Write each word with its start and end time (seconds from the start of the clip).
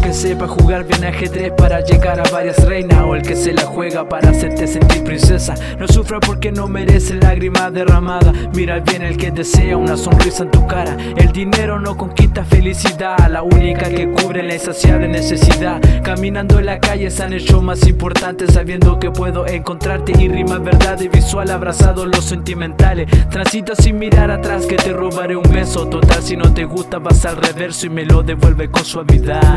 que 0.00 0.12
sepa 0.14 0.46
jugar 0.48 0.84
bien 0.84 1.04
ajedrez 1.04 1.52
para 1.56 1.80
llegar 1.80 2.18
a 2.20 2.30
varias 2.30 2.64
reinas 2.64 3.00
O 3.04 3.14
el 3.14 3.22
que 3.22 3.36
se 3.36 3.52
la 3.52 3.62
juega 3.62 4.08
para 4.08 4.30
hacerte 4.30 4.66
sentir 4.66 5.04
princesa. 5.04 5.54
No 5.78 5.86
sufra 5.86 6.20
porque 6.20 6.52
no 6.52 6.68
merece 6.68 7.14
lágrimas 7.14 7.72
derramada. 7.72 8.32
Mira 8.54 8.78
bien 8.80 9.02
el 9.02 9.16
que 9.16 9.30
desea 9.30 9.76
una 9.76 9.96
sonrisa 9.96 10.44
en 10.44 10.50
tu 10.50 10.66
cara. 10.66 10.96
El 11.16 11.32
dinero 11.32 11.78
no 11.78 11.96
conquista 11.96 12.44
felicidad 12.44 13.16
La 13.28 13.42
única 13.42 13.88
que 13.88 14.10
cubre 14.10 14.42
la 14.42 14.54
insaciable 14.54 15.08
necesidad. 15.08 15.80
Caminando 16.02 16.58
en 16.58 16.66
la 16.66 16.80
calle 16.80 17.10
se 17.10 17.22
han 17.22 17.32
hecho 17.32 17.60
más 17.60 17.86
importantes 17.86 18.54
Sabiendo 18.54 18.98
que 18.98 19.10
puedo 19.10 19.46
encontrarte 19.46 20.12
y 20.18 20.28
rima 20.28 20.58
verdad 20.58 21.00
y 21.00 21.08
visual 21.08 21.50
Abrazado 21.50 22.06
los 22.06 22.24
sentimentales. 22.24 23.10
Transita 23.30 23.74
sin 23.74 23.98
mirar 23.98 24.30
atrás 24.30 24.66
que 24.66 24.76
te 24.76 24.92
robaré 24.92 25.36
un 25.36 25.50
beso. 25.50 25.86
Total 25.86 26.22
si 26.22 26.36
no 26.36 26.52
te 26.54 26.64
gusta 26.64 26.98
vas 26.98 27.24
al 27.26 27.36
reverso 27.36 27.86
y 27.86 27.90
me 27.90 28.04
lo 28.04 28.22
devuelve 28.22 28.69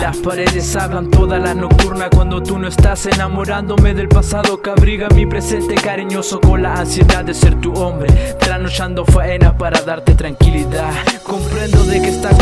Las 0.00 0.16
paredes 0.18 0.76
hablan 0.76 1.10
toda 1.10 1.38
la 1.38 1.54
nocturna. 1.54 2.08
Cuando 2.08 2.42
tú 2.42 2.58
no 2.58 2.68
estás 2.68 3.06
enamorándome 3.06 3.92
del 3.92 4.08
pasado 4.08 4.62
que 4.62 4.70
abriga 4.70 5.08
mi 5.08 5.26
presente 5.26 5.74
cariñoso 5.74 6.40
con 6.40 6.62
la 6.62 6.74
ansiedad 6.74 7.24
de 7.24 7.34
ser 7.34 7.60
tu 7.60 7.72
hombre. 7.74 8.08
Trasnochando 8.38 9.04
faena 9.04 9.56
para 9.56 9.80
darte 9.82 10.14
tranquilidad. 10.14 10.92
Comprendo 11.24 11.84
de 11.84 12.00
que 12.00 12.08
estás 12.08 12.38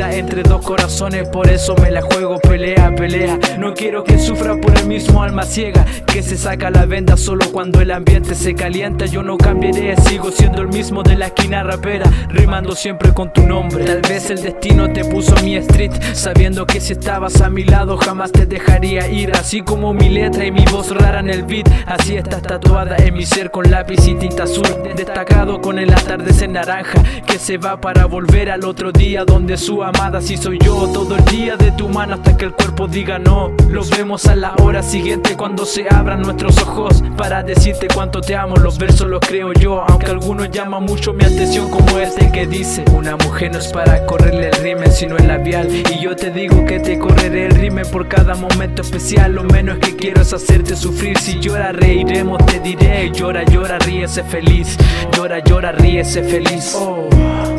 entre 0.00 0.42
dos 0.42 0.64
corazones 0.64 1.28
Por 1.28 1.48
eso 1.48 1.74
me 1.76 1.90
la 1.90 2.02
juego 2.02 2.38
pelea, 2.38 2.94
pelea. 2.94 3.38
No 3.58 3.74
quiero 3.74 4.04
que 4.04 4.18
sufra 4.18 4.60
por 4.60 4.76
el 4.76 4.86
mismo 4.86 5.22
alma 5.22 5.44
ciega 5.44 5.84
Que 6.06 6.22
se 6.22 6.36
saca 6.36 6.70
la 6.70 6.84
venda 6.86 7.16
solo 7.16 7.46
cuando 7.52 7.80
el 7.80 7.90
ambiente 7.90 8.34
se 8.34 8.54
calienta. 8.54 9.06
Yo 9.06 9.22
no 9.22 9.36
cambiaré, 9.36 9.96
sigo 10.02 10.30
siendo 10.30 10.62
el 10.62 10.68
mismo 10.68 11.02
de 11.02 11.16
la 11.16 11.26
esquina 11.26 11.62
rapera 11.62 12.10
Rimando 12.28 12.74
siempre 12.74 13.12
con 13.12 13.32
tu 13.32 13.42
nombre. 13.46 13.84
Tal 13.84 14.00
vez 14.02 14.30
el 14.30 14.42
destino 14.42 14.92
te 14.92 15.04
puso 15.04 15.34
mi 15.42 15.56
street 15.56 15.92
Sabiendo 16.12 16.66
que 16.66 16.80
si 16.80 16.92
estabas 16.92 17.40
a 17.40 17.50
mi 17.50 17.64
lado 17.64 17.96
jamás 17.96 18.32
te 18.32 18.46
dejaría 18.46 19.08
ir. 19.08 19.32
Así 19.32 19.62
como 19.62 19.94
mi 19.94 20.08
letra 20.08 20.44
y 20.44 20.50
mi 20.50 20.64
voz 20.64 20.90
rara 20.90 21.20
en 21.20 21.30
el 21.30 21.44
beat 21.44 21.68
Así 21.86 22.16
estás 22.16 22.42
tatuada 22.42 22.96
en 22.96 23.14
mi 23.14 23.24
ser 23.24 23.50
con 23.50 23.70
lápiz 23.70 24.06
y 24.06 24.14
tinta 24.14 24.44
azul. 24.44 24.66
Destacado 24.96 25.60
con 25.60 25.78
el 25.78 25.92
atardecer 25.92 26.50
naranja 26.50 27.02
Que 27.26 27.38
se 27.38 27.58
va 27.58 27.80
para 27.80 28.06
volver 28.06 28.50
al 28.50 28.64
otro 28.64 28.92
día 28.92 29.24
Donde 29.24 29.56
su 29.56 29.83
amada 29.88 30.20
si 30.20 30.36
soy 30.36 30.58
yo 30.58 30.88
Todo 30.92 31.16
el 31.16 31.24
día 31.26 31.56
de 31.56 31.72
tu 31.72 31.88
mano 31.88 32.14
hasta 32.14 32.36
que 32.36 32.46
el 32.46 32.52
cuerpo 32.52 32.86
diga 32.86 33.18
no. 33.18 33.52
Los 33.68 33.90
vemos 33.90 34.26
a 34.26 34.36
la 34.36 34.54
hora 34.62 34.82
siguiente 34.82 35.36
cuando 35.36 35.64
se 35.64 35.86
abran 35.88 36.22
nuestros 36.22 36.58
ojos 36.62 37.02
Para 37.16 37.42
decirte 37.42 37.88
cuánto 37.92 38.20
te 38.20 38.36
amo. 38.36 38.56
Los 38.56 38.78
versos 38.78 39.08
los 39.08 39.20
creo 39.20 39.52
yo 39.52 39.82
Aunque 39.88 40.10
algunos 40.10 40.50
llaman 40.50 40.84
mucho 40.84 41.12
mi 41.12 41.24
atención 41.24 41.70
como 41.70 41.98
este 41.98 42.30
que 42.32 42.46
dice 42.46 42.84
Una 42.92 43.16
mujer 43.16 43.52
no 43.52 43.58
es 43.58 43.68
para 43.72 44.04
correrle 44.06 44.48
el 44.48 44.62
rimen 44.62 44.92
sino 44.92 45.16
el 45.16 45.28
labial 45.28 45.68
Y 45.70 46.02
yo 46.02 46.14
te 46.16 46.30
digo 46.30 46.64
que 46.64 46.80
te 46.80 46.98
correré 46.98 47.46
el 47.46 47.52
rimen 47.52 47.86
por 47.90 48.08
cada 48.08 48.34
momento 48.34 48.82
especial. 48.82 49.32
Lo 49.32 49.44
menos 49.44 49.78
que 49.78 49.96
quiero 49.96 50.22
es 50.22 50.32
hacerte 50.32 50.76
sufrir. 50.76 51.18
Si 51.18 51.38
llora 51.40 51.72
reiremos 51.72 52.44
te 52.46 52.60
diré. 52.60 53.10
Llora, 53.10 53.44
llora, 53.44 53.78
ríese 53.78 54.22
feliz. 54.24 54.76
Llora, 55.16 55.40
llora, 55.40 55.72
ríese 55.72 56.22
feliz. 56.22 56.74
Oh 56.76 57.53